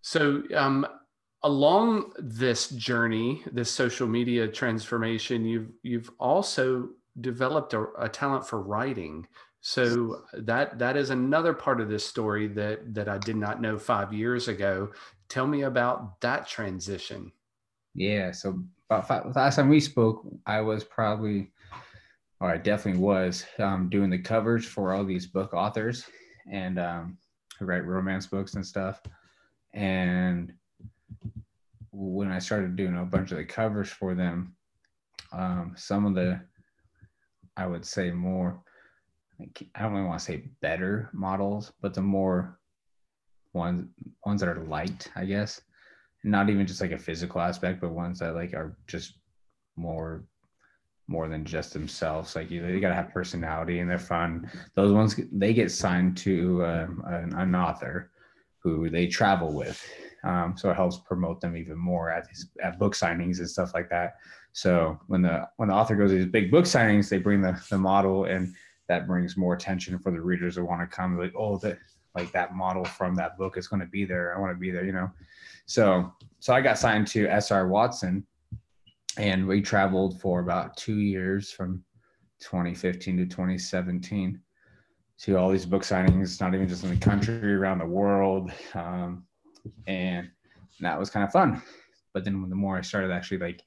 [0.01, 0.85] So, um,
[1.43, 8.61] along this journey, this social media transformation, you've you've also developed a, a talent for
[8.61, 9.27] writing.
[9.61, 13.77] So that that is another part of this story that that I did not know
[13.77, 14.91] five years ago.
[15.29, 17.31] Tell me about that transition.
[17.95, 18.31] Yeah.
[18.31, 21.51] So about five, last time we spoke, I was probably,
[22.39, 26.05] or I definitely was, um, doing the covers for all these book authors
[26.51, 27.17] and um,
[27.57, 29.01] who write romance books and stuff.
[29.73, 30.53] And
[31.91, 34.55] when I started doing a bunch of the covers for them,
[35.31, 36.41] um, some of the,
[37.57, 38.63] I would say more
[39.75, 42.59] I don't really want to say better models, but the more
[43.53, 43.87] ones
[44.25, 45.61] ones that are light, I guess.
[46.23, 49.17] Not even just like a physical aspect, but ones that like are just
[49.75, 50.23] more
[51.07, 52.35] more than just themselves.
[52.35, 54.49] Like you, gotta have personality and they're fun.
[54.75, 58.11] Those ones they get signed to um, an, an, author
[58.59, 59.85] who they travel with,
[60.23, 63.73] um, so it helps promote them even more at these at book signings and stuff
[63.73, 64.15] like that.
[64.53, 67.61] So when the when the author goes to these big book signings, they bring the
[67.69, 68.53] the model and
[68.87, 71.79] that brings more attention for the readers that want to come like oh that
[72.15, 74.35] like that model from that book is going to be there.
[74.35, 75.11] I want to be there you know?
[75.65, 78.25] So so i got signed to sr watson
[79.17, 81.83] and we traveled for about two years from
[82.39, 84.39] 2015 to 2017
[85.19, 88.51] to all these book signings not even just in the country around the world.
[88.73, 89.25] Um,
[89.87, 90.29] and
[90.79, 91.61] that was kind of fun
[92.13, 93.61] but then the more i started actually like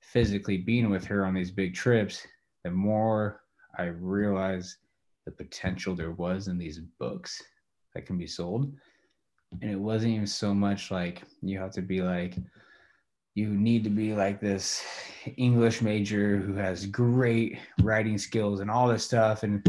[0.00, 2.26] physically being with her on these big trips
[2.64, 3.42] the more
[3.78, 4.76] I realized
[5.24, 7.42] the potential there was in these books
[7.94, 8.72] that can be sold.
[9.60, 12.34] And it wasn't even so much like you have to be like,
[13.34, 14.84] you need to be like this
[15.36, 19.42] English major who has great writing skills and all this stuff.
[19.42, 19.66] And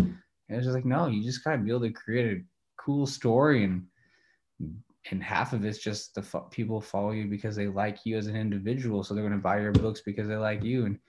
[0.49, 2.43] it was just like, no, you just gotta be able to create a
[2.77, 3.83] cool story and
[5.11, 8.35] and half of it's just the people follow you because they like you as an
[8.35, 10.99] individual so they're going to buy your books because they like you and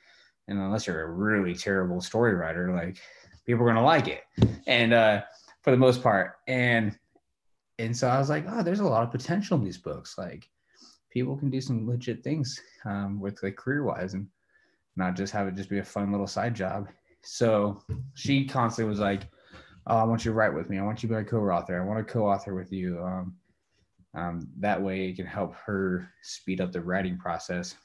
[0.48, 2.98] and unless you're a really terrible story writer like
[3.46, 4.24] people are going to like it.
[4.66, 5.22] And uh
[5.62, 6.98] for the most part and
[7.78, 10.48] and so i was like oh there's a lot of potential in these books like
[11.14, 14.26] people can do some legit things um, with like career wise and
[14.96, 16.88] not just have it just be a fun little side job.
[17.22, 17.80] So
[18.14, 19.22] she constantly was like
[19.86, 20.78] oh i want you to write with me.
[20.78, 21.80] I want you to be a co-author.
[21.80, 23.34] I want to co-author with you um,
[24.14, 27.76] um, that way it can help her speed up the writing process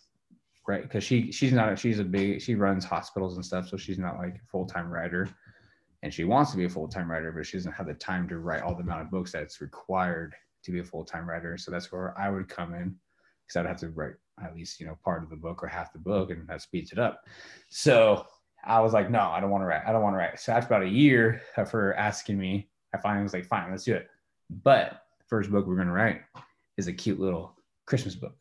[0.67, 3.97] right because she she's not she's a big she runs hospitals and stuff so she's
[3.97, 5.27] not like a full-time writer
[6.01, 8.39] and she wants to be a full-time writer, but she doesn't have the time to
[8.39, 11.57] write all the amount of books that's required to be a full-time writer.
[11.57, 12.95] So that's where I would come in
[13.45, 15.91] because I'd have to write at least, you know, part of the book or half
[15.91, 17.25] the book and that speeds it up.
[17.69, 18.25] So
[18.63, 19.83] I was like, no, I don't want to write.
[19.85, 20.39] I don't want to write.
[20.39, 23.83] So after about a year of her asking me, I finally was like, fine, let's
[23.83, 24.07] do it.
[24.49, 26.21] But first book we're going to write
[26.77, 28.35] is a cute little Christmas book.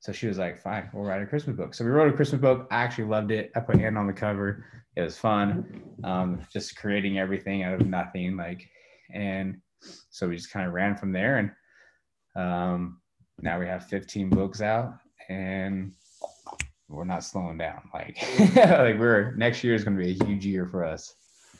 [0.00, 1.74] So she was like, fine, we'll write a Christmas book.
[1.74, 2.68] So we wrote a Christmas book.
[2.70, 3.50] I actually loved it.
[3.56, 4.64] I put Anne on the cover.
[4.94, 5.82] It was fun.
[6.04, 8.36] Um, just creating everything out of nothing.
[8.36, 8.68] Like,
[9.12, 9.60] and
[10.10, 11.38] so we just kind of ran from there.
[11.38, 11.50] And
[12.36, 13.00] um,
[13.40, 14.94] now we have 15 books out
[15.28, 15.92] and
[16.88, 17.82] we're not slowing down.
[17.92, 18.16] Like,
[18.56, 21.12] like we're next year is going to be a huge year for us.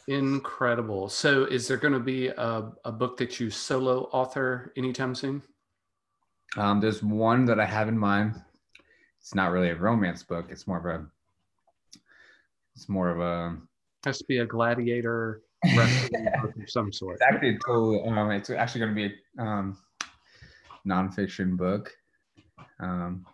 [0.09, 1.11] Incredible.
[1.11, 5.43] So is there going to be a, a book that you solo author anytime soon?
[6.57, 8.35] Um, there's one that I have in mind.
[9.21, 10.47] It's not really a romance book.
[10.49, 11.07] It's more of a.
[12.75, 13.59] It's more of a.
[14.07, 15.43] Has to be a gladiator
[15.75, 15.91] book
[16.43, 17.17] of some sort.
[17.17, 18.03] It's actually totally.
[18.09, 19.77] Um, it's actually going to be a um,
[20.87, 21.93] nonfiction book,
[22.81, 23.27] um,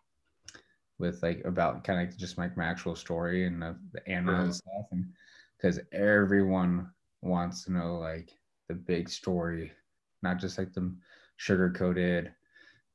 [0.99, 4.53] with like about kind of just like my actual story and the, the animal and
[4.53, 5.07] stuff, and
[5.57, 6.90] because everyone
[7.23, 8.31] wants to know like
[8.69, 9.73] the big story,
[10.23, 10.95] not just like the
[11.37, 12.33] sugar coated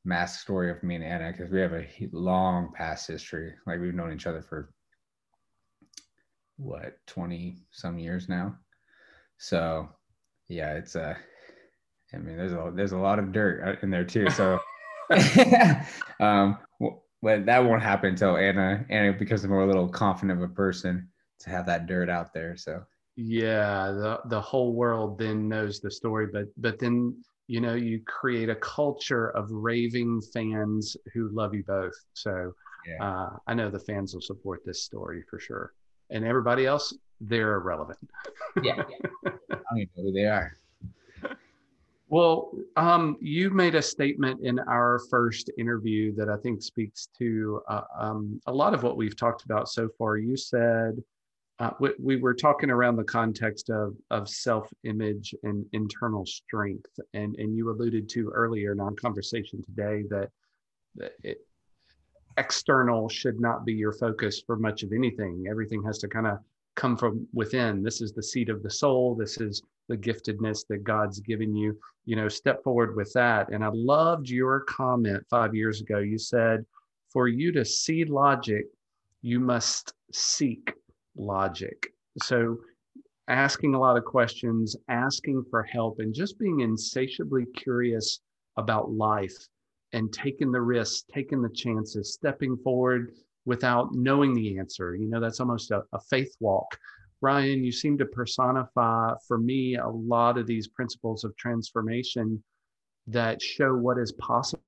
[0.06, 3.54] mask story of me and Anna because we have a long past history.
[3.66, 4.70] Like we've known each other for
[6.58, 8.56] what 20 some years now.
[9.38, 9.90] So
[10.48, 11.18] yeah, it's a.
[12.14, 14.30] I mean, there's a there's a lot of dirt uh, in there too.
[14.32, 14.60] So,
[16.20, 16.58] um,
[17.22, 21.10] but that won't happen until Anna Anna becomes a more little confident of a person
[21.40, 22.56] to have that dirt out there.
[22.58, 22.84] So
[23.16, 27.16] yeah, the the whole world then knows the story, but but then
[27.50, 32.54] you know you create a culture of raving fans who love you both so
[32.88, 33.04] yeah.
[33.04, 35.74] uh, i know the fans will support this story for sure
[36.12, 38.00] and everybody else they're irrelevant
[38.62, 39.32] yeah, yeah.
[39.52, 40.56] i don't even know who they are
[42.08, 47.62] well um, you made a statement in our first interview that i think speaks to
[47.68, 51.02] uh, um, a lot of what we've talked about so far you said
[51.60, 57.36] uh, we, we, were talking around the context of, of self-image and internal strength and,
[57.36, 60.30] and you alluded to earlier in our conversation today that,
[60.96, 61.40] that it,
[62.38, 65.46] external should not be your focus for much of anything.
[65.50, 66.38] Everything has to kind of
[66.76, 67.84] come from within.
[67.84, 69.14] This is the seat of the soul.
[69.14, 71.78] This is the giftedness that god's given you.
[72.06, 73.50] You know step forward with that.
[73.50, 76.00] And i loved your comment five years ago.
[76.00, 76.66] You said
[77.12, 78.66] for you to see logic
[79.22, 80.72] you must seek
[81.20, 81.94] logic.
[82.24, 82.58] So,
[83.28, 88.22] asking a lot of questions, asking for help, and just being insatiably curious
[88.58, 89.38] about life
[89.94, 93.14] and taking the risks, taking the chances, stepping forward
[93.46, 94.96] without knowing the answer.
[94.96, 96.78] You know, that's almost a, a faith walk.
[97.22, 102.42] Ryan, you seem to personify for me a lot of these principles of transformation
[103.08, 104.64] that show what is possible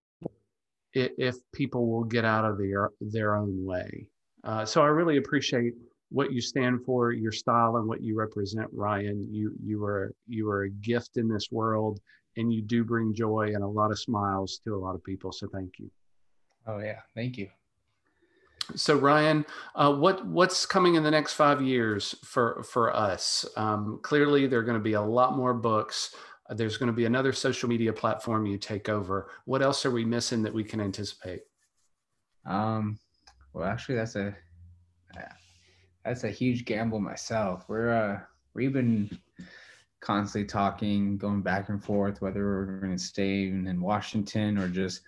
[0.94, 4.08] if people will get out of their their own way.
[4.44, 5.74] Uh, so I really appreciate
[6.12, 9.26] what you stand for, your style, and what you represent, Ryan.
[9.32, 12.00] You you are you are a gift in this world,
[12.38, 15.32] and you do bring joy and a lot of smiles to a lot of people.
[15.32, 15.90] So thank you.
[16.68, 17.50] Oh yeah, thank you.
[18.76, 19.46] So Ryan,
[19.76, 23.46] uh, what what's coming in the next five years for for us?
[23.56, 26.14] Um, clearly, there are going to be a lot more books.
[26.50, 29.30] There's going to be another social media platform you take over.
[29.46, 31.42] What else are we missing that we can anticipate?
[32.46, 33.00] Um,
[33.54, 34.36] well, actually, that's a
[36.04, 37.66] that's a huge gamble myself.
[37.68, 38.20] We're uh
[38.54, 39.10] we've been
[40.02, 45.02] constantly talking, going back and forth whether we're going to stay in Washington or just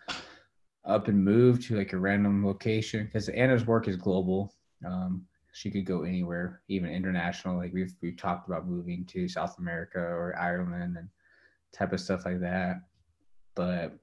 [0.86, 4.54] up and move to like a random location because Anna's work is global.
[4.86, 7.58] Um, she could go anywhere, even international.
[7.58, 11.10] Like we've we've talked about moving to South America or Ireland and
[11.72, 12.82] type of stuff like that.
[13.56, 13.94] But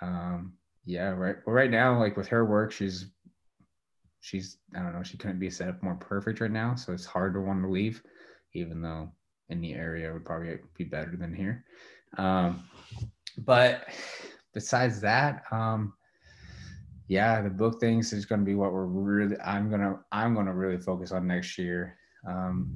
[0.00, 1.36] um, yeah, right.
[1.44, 3.06] Well, right now, like with her work, she's
[4.20, 7.06] she's I don't know, she couldn't be set up more perfect right now, so it's
[7.06, 8.02] hard to want to leave,
[8.54, 9.10] even though
[9.48, 11.64] in the area would probably be better than here.
[12.18, 12.62] Um,
[13.38, 13.86] but
[14.54, 15.94] besides that, um,
[17.08, 19.36] yeah, the book things is going to be what we're really.
[19.44, 21.96] I'm gonna I'm gonna really focus on next year.
[22.26, 22.70] Um,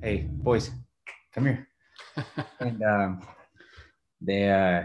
[0.00, 0.70] hey, boys,
[1.34, 1.68] come here.
[2.60, 3.26] and um,
[4.20, 4.84] they uh,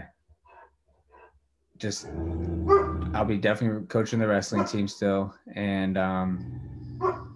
[1.78, 2.06] just
[3.14, 7.28] I'll be definitely coaching the wrestling team still, and um,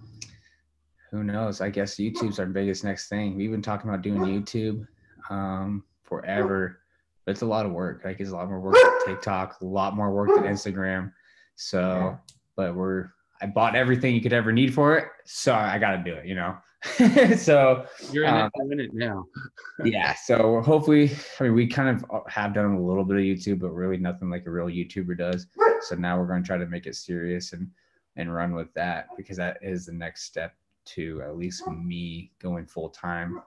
[1.11, 1.61] who knows?
[1.61, 3.37] I guess YouTube's our biggest next thing.
[3.37, 4.87] We've been talking about doing YouTube
[5.31, 6.81] um, forever,
[7.25, 8.03] but it's a lot of work.
[8.05, 11.13] Like it's a lot more work than TikTok, a lot more work than Instagram.
[11.55, 12.19] So,
[12.57, 13.11] but we're
[13.43, 16.27] I bought everything you could ever need for it, so I got to do it.
[16.27, 16.57] You know.
[17.37, 19.25] so you're in, um, it, in it now.
[19.85, 20.15] yeah.
[20.15, 23.71] So hopefully, I mean, we kind of have done a little bit of YouTube, but
[23.71, 25.47] really nothing like a real YouTuber does.
[25.83, 27.69] So now we're going to try to make it serious and
[28.17, 32.67] and run with that because that is the next step to at least me going
[32.67, 33.43] full time.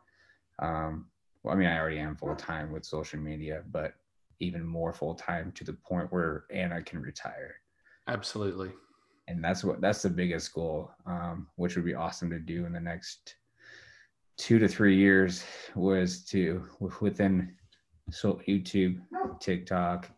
[0.60, 1.08] Um,
[1.44, 3.94] well, I mean, I already am full time with social media, but
[4.40, 7.56] even more full time to the point where Anna can retire.
[8.08, 8.72] Absolutely
[9.28, 12.74] and that's what that's the biggest goal um, which would be awesome to do in
[12.74, 13.36] the next
[14.38, 15.44] two to three years
[15.76, 16.66] was to
[17.02, 17.54] within
[18.12, 19.00] so youtube
[19.40, 20.10] tiktok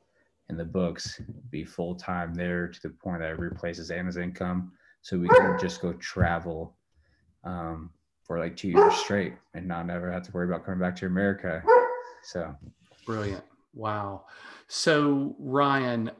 [0.50, 5.18] and the books be full-time there to the point that it replaces anna's income so
[5.18, 6.76] we can just go travel
[7.44, 7.92] um,
[8.24, 11.06] for like two years straight and not never have to worry about coming back to
[11.06, 11.64] america.
[12.24, 12.54] So
[13.06, 13.44] brilliant
[13.74, 14.24] wow
[14.70, 16.12] so Ryan,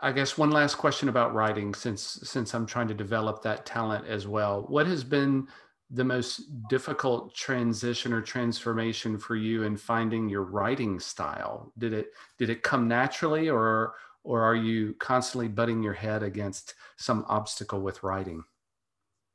[0.00, 4.06] I guess one last question about writing, since since I'm trying to develop that talent
[4.06, 4.62] as well.
[4.68, 5.48] What has been
[5.90, 11.74] the most difficult transition or transformation for you in finding your writing style?
[11.76, 12.06] Did it
[12.38, 13.94] did it come naturally, or
[14.24, 18.42] or are you constantly butting your head against some obstacle with writing?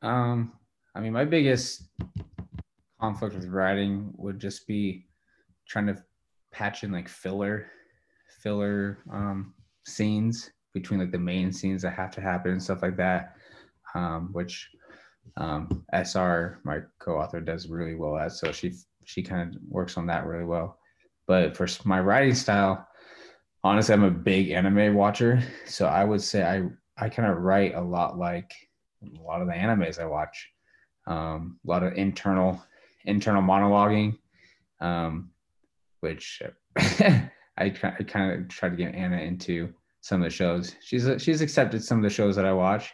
[0.01, 0.53] Um,
[0.95, 1.83] I mean, my biggest
[2.99, 5.05] conflict with writing would just be
[5.67, 6.03] trying to
[6.55, 7.67] patch in like filler
[8.41, 9.53] filler um,
[9.85, 13.35] scenes between like the main scenes that have to happen and stuff like that,
[13.93, 14.69] um, which
[15.37, 18.31] um, SR, my co-author, does really well at.
[18.31, 20.77] So she she kind of works on that really well.
[21.27, 22.87] But for my writing style,
[23.63, 26.69] honestly, I'm a big anime watcher, so I would say I
[27.03, 28.51] I kind of write a lot like
[29.03, 30.49] a lot of the animes I watch.
[31.07, 32.63] Um, a lot of internal
[33.05, 34.17] internal monologuing,
[34.81, 35.31] um,
[36.05, 36.43] which
[36.77, 40.75] I, I kind of try to get Anna into some of the shows.
[40.81, 42.93] She's she's accepted some of the shows that I watch,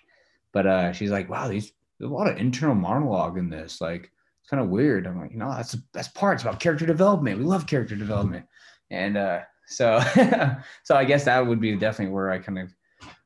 [0.54, 3.82] but uh, she's like, wow, these there's a lot of internal monologue in this.
[3.82, 4.10] Like
[4.40, 5.06] it's kind of weird.
[5.06, 6.36] I'm like, you know, that's the best part.
[6.36, 7.38] It's about character development.
[7.38, 8.46] We love character development,
[8.90, 10.00] and uh, so
[10.84, 12.74] so I guess that would be definitely where I kind of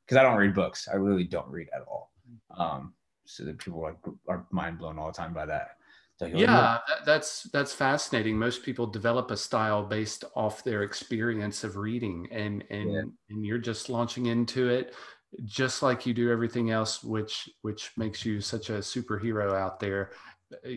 [0.03, 0.87] because I don't read books.
[0.91, 2.11] I really don't read at all.
[2.57, 2.93] Um,
[3.25, 5.77] so that people are, are mind blown all the time by that.
[6.17, 8.37] So yeah, that, that's that's fascinating.
[8.37, 13.01] Most people develop a style based off their experience of reading, and and yeah.
[13.29, 14.95] and you're just launching into it,
[15.43, 20.11] just like you do everything else, which which makes you such a superhero out there.
[20.65, 20.75] Uh,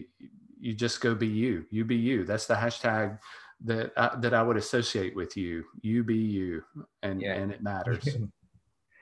[0.60, 1.64] you just go be you.
[1.70, 2.24] You be you.
[2.24, 3.18] That's the hashtag
[3.64, 5.62] that I, that I would associate with you.
[5.82, 6.64] You be you,
[7.04, 7.34] and yeah.
[7.34, 8.08] and it matters.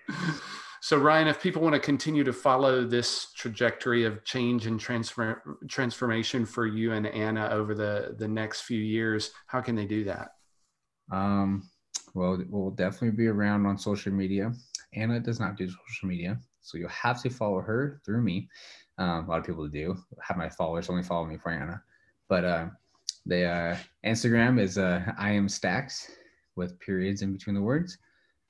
[0.86, 5.58] So Ryan, if people want to continue to follow this trajectory of change and transfer,
[5.66, 10.04] transformation for you and Anna over the the next few years, how can they do
[10.04, 10.34] that?
[11.10, 11.68] Um,
[12.14, 14.52] well, we'll definitely be around on social media.
[14.94, 18.48] Anna does not do social media, so you'll have to follow her through me.
[18.98, 19.96] Um, a lot of people do.
[20.22, 21.82] Have my followers only follow me for Anna,
[22.28, 22.66] but uh,
[23.26, 26.12] the uh, Instagram is uh, I am Stacks
[26.54, 27.98] with periods in between the words,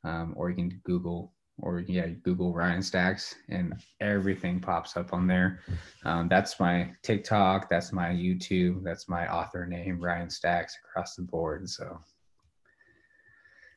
[0.04, 5.26] um, or you can Google or yeah, Google Ryan Stacks and everything pops up on
[5.26, 5.60] there.
[6.04, 11.22] Um, that's my TikTok, that's my YouTube, that's my author name, Ryan Stacks across the
[11.22, 11.68] board.
[11.68, 11.98] So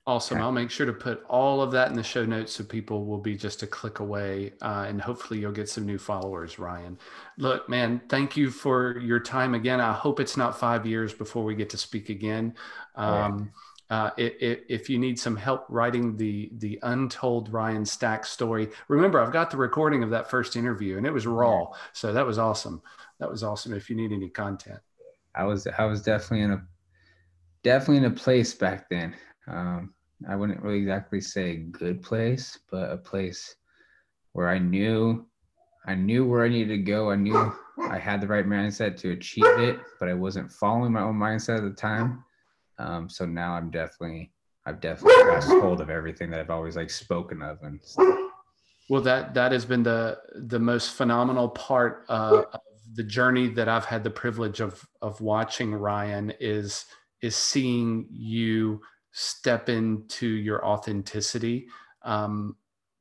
[0.06, 0.42] awesome.
[0.42, 3.20] I'll make sure to put all of that in the show notes so people will
[3.20, 6.98] be just a click away uh, and hopefully you'll get some new followers, Ryan.
[7.38, 9.80] Look, man, thank you for your time again.
[9.80, 12.56] I hope it's not five years before we get to speak again.
[12.96, 13.52] Um,
[13.90, 19.20] uh, if, if, you need some help writing the the untold Ryan Stack story, remember
[19.20, 22.38] I've got the recording of that first interview and it was raw, so that was
[22.38, 22.82] awesome.
[23.20, 23.74] That was awesome.
[23.74, 24.80] If you need any content,
[25.34, 26.64] I was I was definitely in a
[27.64, 29.16] definitely in a place back then.
[29.48, 29.94] Um,
[30.28, 33.56] I wouldn't really exactly say good place, but a place
[34.34, 35.26] where I knew
[35.86, 37.10] I knew where I needed to go.
[37.10, 37.54] I knew
[37.90, 41.58] I had the right mindset to achieve it, but I wasn't following my own mindset
[41.58, 42.24] at the time.
[42.80, 44.32] Um, so now I'm definitely
[44.66, 48.16] I've definitely grasped hold of everything that I've always like spoken of and stuff.
[48.90, 52.62] Well, that that has been the the most phenomenal part uh, of
[52.94, 56.86] the journey that I've had the privilege of of watching Ryan is
[57.22, 61.68] is seeing you step into your authenticity.
[62.04, 62.56] Um,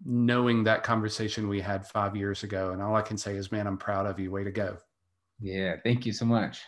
[0.05, 3.67] knowing that conversation we had five years ago, and all I can say is, man,
[3.67, 4.31] I'm proud of you.
[4.31, 4.77] Way to go!
[5.41, 6.61] Yeah, thank you so much.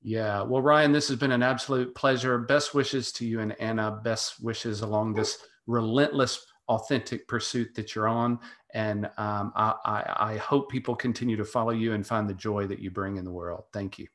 [0.00, 0.42] Yeah.
[0.42, 2.38] Well, Ryan, this has been an absolute pleasure.
[2.38, 4.00] Best wishes to you and Anna.
[4.02, 8.38] Best wishes along this relentless, authentic pursuit that you're on.
[8.74, 12.66] And um, I, I, I hope people continue to follow you and find the joy
[12.66, 13.64] that you bring in the world.
[13.72, 14.06] Thank you.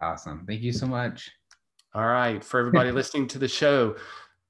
[0.00, 0.44] Awesome.
[0.46, 1.30] Thank you so much.
[1.94, 2.42] All right.
[2.42, 3.96] For everybody listening to the show,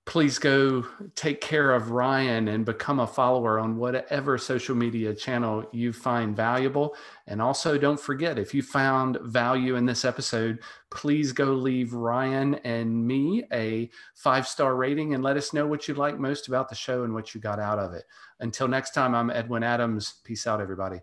[0.08, 0.86] please go
[1.16, 6.34] take care of Ryan and become a follower on whatever social media channel you find
[6.34, 6.96] valuable.
[7.26, 12.54] And also, don't forget if you found value in this episode, please go leave Ryan
[12.64, 16.70] and me a five star rating and let us know what you like most about
[16.70, 18.04] the show and what you got out of it.
[18.40, 20.14] Until next time, I'm Edwin Adams.
[20.24, 21.00] Peace out, everybody.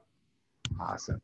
[0.82, 1.22] Awesome.